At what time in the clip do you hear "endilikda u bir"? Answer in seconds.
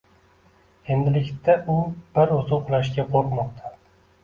0.95-2.35